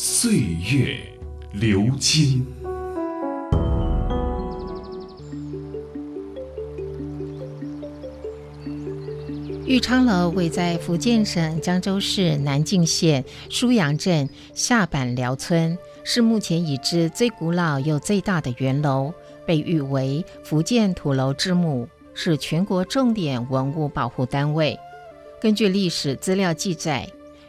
[0.00, 0.30] 岁
[0.72, 0.96] 月
[1.52, 2.46] 流金。
[9.66, 19.12] 玉昌楼位在福建省江州市南靖县舒阳镇下板寮村，是目前已知最古老又最大的圆楼，
[19.44, 24.78] 被誉为福建土楼之母，是全国重点文物保护单位。
[25.40, 27.08] 根据历史资料记载，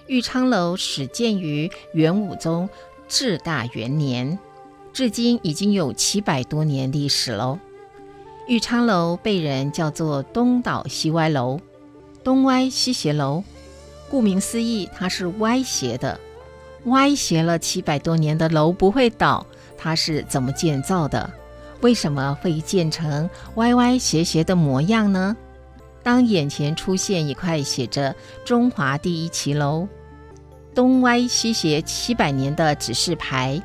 [0.10, 2.68] 玉昌楼始建于元武宗
[3.08, 4.40] 至大元年，
[4.92, 7.60] 至今已经有七百多年历史喽。
[8.48, 11.60] 玉昌楼被人叫做东倒西歪楼。
[12.24, 13.44] 东歪西斜楼，
[14.10, 16.20] 顾名思义，它是歪斜的。
[16.86, 19.46] 歪斜了七百多年的楼不会倒，
[19.78, 21.32] 它是怎么建造的？
[21.82, 25.38] 为什么会建成歪歪斜斜的模样呢？
[26.02, 29.88] 当眼前出现一块写着“中华第一骑楼，
[30.74, 33.62] 东歪西斜七百年”的指示牌，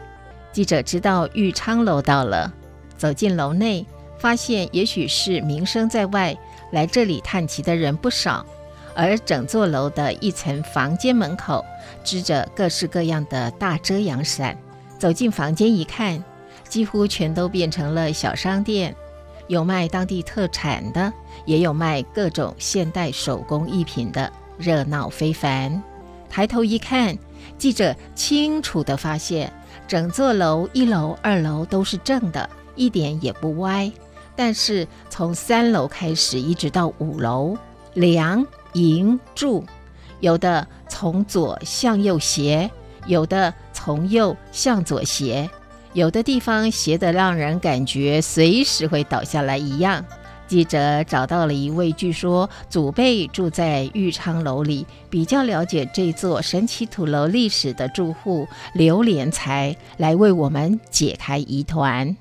[0.53, 2.53] 记者知道玉昌楼到了。
[2.97, 3.85] 走进楼内，
[4.19, 6.37] 发现也许是名声在外。
[6.71, 8.45] 来这里探奇的人不少，
[8.95, 11.65] 而整座楼的一层房间门口
[12.03, 14.57] 支着各式各样的大遮阳伞。
[14.99, 16.25] 走进房间一看，
[16.69, 18.95] 几乎全都变成了小商店，
[19.47, 21.13] 有卖当地特产的，
[21.45, 25.81] 也有卖各种现代手工艺品的，热闹非凡。
[26.35, 27.17] 抬头一看，
[27.57, 29.53] 记者清楚地发现，
[29.87, 33.89] 整座楼一楼、二楼都是正的，一点也不歪。
[34.35, 37.57] 但是从三楼开始一直到五楼，
[37.93, 39.65] 梁、楹、柱，
[40.19, 42.69] 有的从左向右斜，
[43.07, 45.49] 有的从右向左斜，
[45.93, 50.05] 有的地方斜得让人感觉随时会倒下来一样。
[50.55, 62.17] 记者找到了一位据说祖辈住在玉昌楼里，比较了解这座神奇土楼历史的住户刘连才，来为我们解开疑团。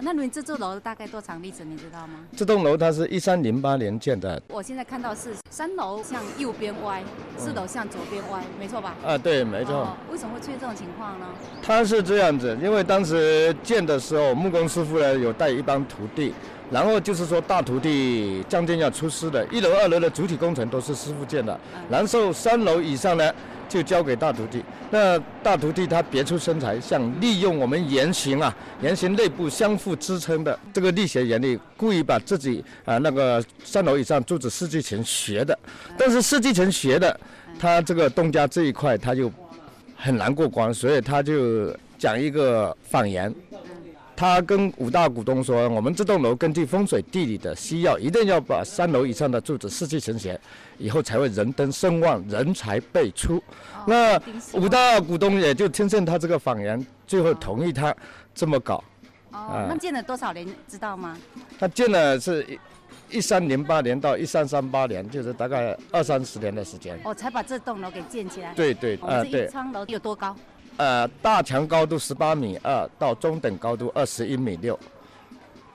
[0.00, 2.20] 那你们这座楼大概多长历史，你知道吗？
[2.36, 4.40] 这栋楼它是一三零八年建的。
[4.48, 7.02] 我现在看到是三楼向右边歪，
[7.36, 8.94] 四楼向左边歪，没错吧？
[9.04, 9.96] 啊，对，没错。
[10.10, 11.26] 为什么会出现这种情况呢？
[11.62, 16.32] 它是这样子，因为当时建的时候，木工师傅呢有带一帮徒弟，
[16.70, 21.58] 然后就是说大徒弟将近要出师的，一楼、二楼的主体工程都是师傅建的，
[21.90, 23.32] 然后三楼以上呢。
[23.68, 35.56] 就交给大徒弟，那大徒弟他别出心裁，想利用我们圆形啊，圆形内部相互支撑的这个力学原理，故意把自己啊那个三楼以上柱子设计成斜的，
[35.98, 37.20] 但是设计成斜的，
[37.58, 39.30] 他这个东家这一块他就
[39.94, 43.32] 很难过关，所以他就讲一个谎言。
[44.18, 50.38] 他跟五大股东说：“我们这栋楼根据风水地理的需要，一定要把三楼以上的柱子设计成斜，
[50.76, 53.40] 以后才会人登声望，人才辈出。”
[53.86, 54.20] 那
[54.54, 57.94] 五大股东也就听信他这个谎言，最后同意他
[58.34, 58.82] 这么搞。
[59.30, 61.16] 哦，那建了多少年知道吗？
[61.56, 62.44] 他建了是
[63.10, 66.98] 一一三零八年到一三三八年，就是大概二三十年的时间。
[67.04, 68.52] 哦，才把这栋楼给建起来。
[68.54, 69.44] 对对，啊对。
[69.44, 70.34] 这窗楼有多高？
[70.78, 74.78] 呃，大墙高度十八米二，到中等高度二十一米六。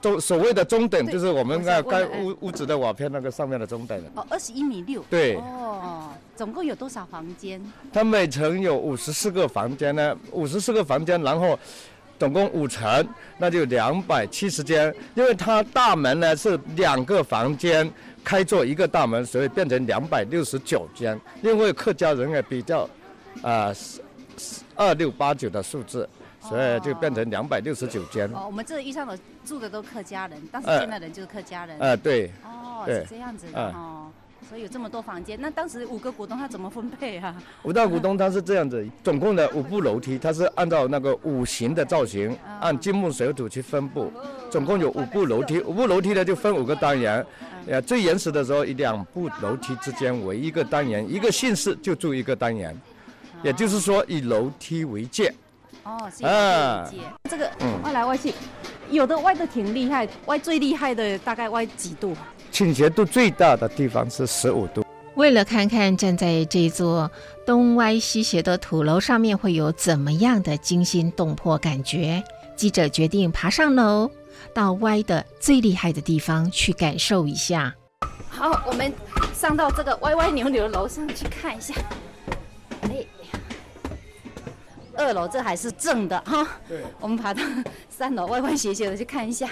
[0.00, 4.02] 中所谓的中等，就是我们那该屋屋子的瓦片那个上面的中等。
[4.14, 5.02] 哦，二十一米六。
[5.10, 5.36] 对。
[5.36, 7.60] 哦，总共有多少房间？
[7.92, 11.58] 它每层有五十四个房间呢，五十四个房间，然后
[12.18, 14.94] 总共五层，那就两百七十间。
[15.14, 17.90] 因为它大门呢是两个房间
[18.24, 21.18] 开做一个大门，所以变成两百六十九间。
[21.42, 22.88] 因为客家人也比较，
[23.42, 23.70] 啊。
[24.74, 26.08] 二六八九的数字，
[26.40, 28.28] 所以就变成两百六十九间。
[28.34, 31.78] 哦，我们这遇上的住的都客家人，当时建的人就是客家人。
[31.78, 32.30] 呃，对。
[32.44, 34.10] 哦，是这样子的哦。
[34.46, 37.34] 所以有这么多房间，那当时五个股东他怎么分配啊？
[37.62, 44.12] 五大股东他是这样子，总共的五部楼梯，他是按照那个五行的造型，按金木水土去分布，
[44.50, 47.24] 总共有五部楼梯，五部楼梯呢就分五个单元。
[47.66, 52.78] 呃，最原始的时候，以两部楼梯之间为一个单元，一个姓氏就住一个单元。
[53.44, 55.32] 也就是说，以楼梯为界。
[55.84, 57.06] 哦，是以楼梯为界。
[57.28, 57.50] 这个
[57.84, 58.32] 歪来歪去，
[58.90, 62.16] 有的歪的挺厉害，歪最厉害的大概歪几度？
[62.50, 64.82] 倾斜度最大的地方是十五度。
[65.16, 67.08] 为了看看站在这座
[67.46, 72.24] 东歪西斜的土楼上面会有怎么样的惊心动魄感觉，
[72.56, 74.10] 记者决定爬上楼，
[74.54, 77.74] 到歪的最厉害的地方去感受一下。
[78.30, 78.92] 好，我们
[79.34, 81.74] 上到这个歪歪扭扭的楼上去看一下。
[82.82, 83.04] 哎，
[84.96, 86.46] 二楼这还是正的哈。
[86.68, 86.82] 对。
[87.00, 87.42] 我们爬到
[87.88, 89.48] 三楼歪歪斜斜的去看一下。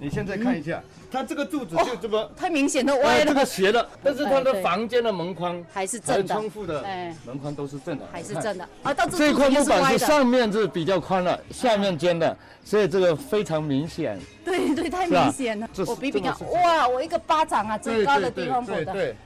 [0.00, 0.80] 你现在看一下，
[1.10, 6.84] 它这个柱子就这么太明显的歪了，这个斜的，但是它的房间的门框还是正的，窗户的
[7.26, 8.68] 门框都是正的，还是正的。
[8.84, 14.16] 啊，到这块木板是上面是比较宽的，下面尖的，所以这个非常明显。
[14.44, 15.68] 对对，太明显了。
[15.84, 19.16] 我比比看，哇，我一个巴掌啊，最高的地方对对。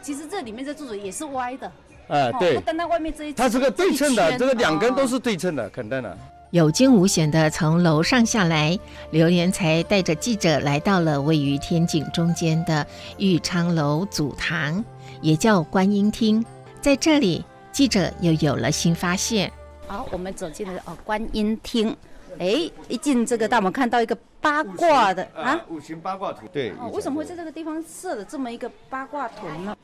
[0.00, 1.70] 其实这里面这柱子也是歪的。
[2.08, 2.60] 哎，对。
[2.60, 6.18] 单单外面这一，它是个对称的，这个两根都是对称的，肯定的。
[6.50, 8.78] 有惊无险的从楼上下来，
[9.10, 12.86] 刘连才带着记者来到了位于天井中间的
[13.18, 14.82] 玉昌楼祖堂，
[15.20, 16.42] 也叫观音厅。
[16.80, 19.52] 在这里，记者又有了新发现。
[19.86, 21.94] 好，我们走进了哦观音厅。
[22.38, 26.46] 哎，一进这个大门，看到一个八卦的啊，五行八卦图。
[26.50, 26.70] 对。
[26.80, 29.76] 哦，为什么会在这个地方设了这么一个八卦图呢？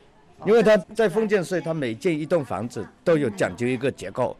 [0.46, 4.36] 因为他在封建社会，他每建一栋房子都有讲究一个结构。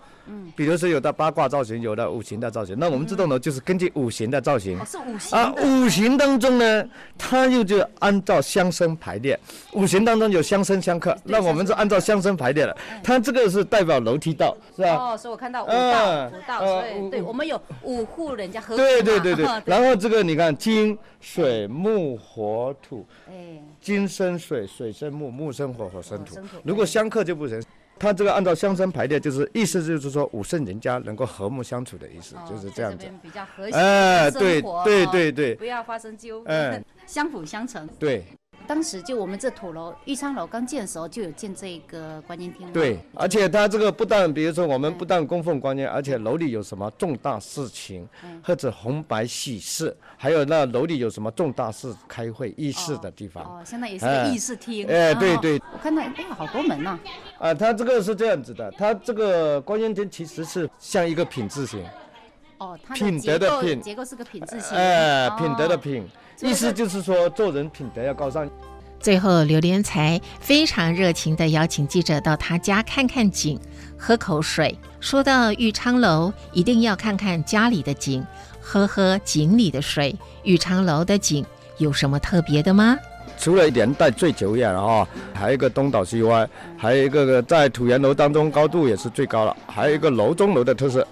[0.57, 2.77] 比如说有的八卦造型，有的五行的造型。
[2.79, 4.79] 那我们这栋楼就是根据五行的造型。
[4.85, 5.39] 是五行。
[5.39, 6.85] 啊，五行当中呢，
[7.19, 9.39] 它又就按照相生排列。
[9.73, 12.77] 五行当中有相生相克，那我们是按照相生排列的。
[13.03, 14.95] 它这个是代表楼梯道，是吧？
[14.95, 19.47] 哦，所以我看到五道，五道，所以对，我们有五户人家合对对对 对。
[19.65, 26.37] 然后这个你看，金水木火土，哎，金生水，水生木，木生火，火生土。
[26.63, 27.63] 如果相克就不行。
[27.99, 33.07] 它这个按照相生排列，就是意思就是说五圣人家能够和睦相处的意思，就是这样子。
[33.23, 37.89] 比较和谐哎，对对对对，不要发生纠纷， 相辅相成。
[37.99, 38.25] 对。
[38.67, 42.73] 当时就我们这土楼玉昌楼刚建的时候，就有建这个观音厅。
[42.73, 48.09] 对，而且它这个不但，比如说我们不但供奉观音，而且楼里有什么重大事情，
[48.43, 53.45] 或者红白喜事，还有那楼里有什么重大事开会议事的地方。
[53.45, 54.87] 哦，现在也是个议事厅。
[54.89, 55.61] 哎，对对。
[55.73, 56.99] 我看到哎，好多门呐。
[57.39, 61.85] 啊，它这个是这样子的，它这个观音厅其实是像一个品字形。
[62.59, 64.77] 哦，它品德的品，结构是个品字形。
[64.77, 66.07] 哎，品德的品。
[66.41, 68.49] 意思就是说，做人品德要高尚。
[68.99, 73.59] 最后，刘连才非常热情地邀请记者到他家看看景，
[73.99, 74.79] 喝口水。
[74.99, 78.25] 说到玉昌楼，一定要看看家里的景，
[78.61, 80.17] 喝喝井里的水。
[80.43, 81.45] 玉昌楼的景
[81.79, 82.97] 有什么特别的吗？
[83.37, 86.49] 除了年代最久远啊，还有一个东倒西歪，
[86.79, 91.07] 还有一个在土檐楼当中高度也是最高了，还有一个楼中楼的特色。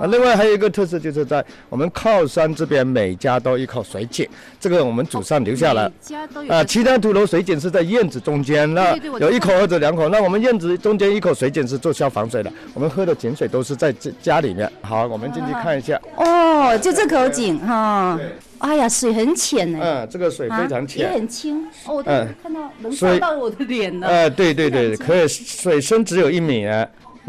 [0.00, 4.26] 啊，另外还有一个特色，就是在我们靠山这边，每家都一口水井，
[4.58, 5.92] 这个我们祖上留下来。
[6.00, 6.50] 家都有。
[6.50, 10.08] 啊，其他土楼水井是在院子中间，那有一口或者两口。
[10.08, 14.72] 那我们院子中间一口水井是做消防水的，我们喝的井水都是在这家里面。
[14.80, 16.00] 好，我们进去看一下。
[16.16, 18.18] 哦，就这口井哈。
[18.60, 19.78] 哎呀，水很浅呢。
[19.82, 21.02] 嗯，这个水非常浅。
[21.02, 21.62] 也很清。
[21.84, 24.06] 哦，嗯，看到能照到我的脸了。
[24.06, 26.66] 哎，对对对，可以，水深只有一米。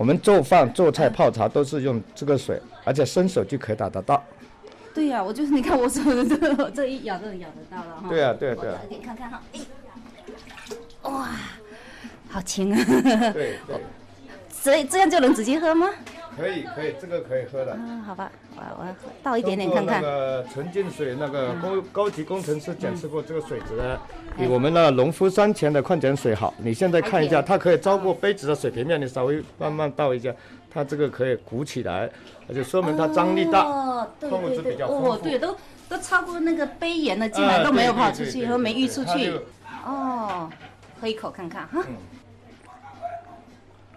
[0.01, 4.23] 我们做饭、做菜、泡茶都是用这个水，而且伸手就可以打得到。
[4.95, 8.09] 对呀，我就是你看我手的这个，这一咬就咬得到了哈。
[8.09, 8.77] 对呀，对呀，对呀。
[8.89, 9.59] 给你看看哈，哎，
[11.03, 11.29] 哇，
[12.29, 12.83] 好轻啊！
[13.31, 13.79] 对对。
[14.49, 15.87] 所以这样就能直接喝吗？
[16.37, 17.73] 可以可以，这个可以喝的。
[17.77, 20.01] 嗯，好吧，我我要倒一点点看看。
[20.01, 23.99] 那个纯净水，那个高高级工程师检测过，这个水质呢，
[24.37, 26.53] 比我们那农夫山泉的矿泉水好。
[26.57, 30.33] 你现在看一下，它可以超过杯子的水平面，你稍微慢慢倒一下，
[30.69, 32.09] 它这个可以鼓起来，
[32.47, 33.63] 而且说明它张力大，
[34.21, 35.11] 矿物质比较丰富。
[35.11, 35.55] 哦，对，都
[35.89, 39.39] 都超过那个杯沿了，进来都没有跑出去，和没溢出去。
[39.85, 40.49] 哦，
[41.01, 41.81] 喝一口看看哈。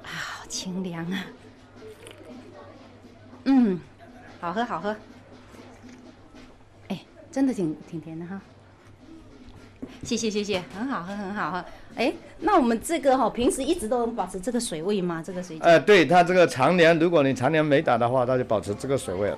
[0.02, 1.24] 啊，好清凉啊。
[4.44, 4.94] 好喝好喝，
[6.88, 7.00] 哎，
[7.32, 8.38] 真的挺挺甜的哈。
[10.02, 11.64] 谢谢谢谢，很好喝很好喝。
[11.94, 15.22] 哎，那我们这个哈，平时一直都能保持这个水位吗？
[15.24, 15.58] 这个水？
[15.60, 19.34] 呃，对，它这个常年，如果你常年没打的话，它就保持这个水位。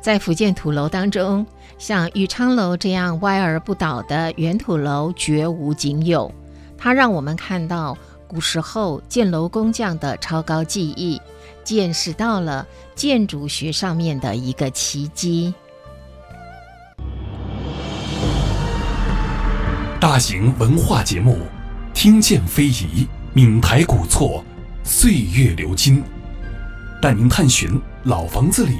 [0.00, 1.46] 在福建土楼当中，
[1.78, 6.28] 像玉昌楼这样歪而不倒的圆土楼绝无仅有，
[6.76, 7.96] 它让我们看到
[8.26, 11.20] 古时候建楼工匠的超高技艺。
[11.64, 15.52] 见识到了建筑学上面的一个奇迹。
[19.98, 21.38] 大型文化节目，
[21.94, 24.44] 听见非遗，闽台古厝，
[24.84, 26.02] 岁月流金，
[27.00, 28.78] 带您探寻老房子里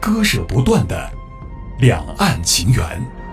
[0.00, 1.10] 割舍不断的
[1.78, 3.23] 两岸情缘。